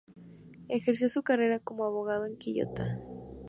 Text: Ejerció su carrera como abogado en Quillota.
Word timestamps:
Ejerció 0.67 1.07
su 1.09 1.21
carrera 1.21 1.59
como 1.59 1.85
abogado 1.85 2.25
en 2.25 2.35
Quillota. 2.35 2.97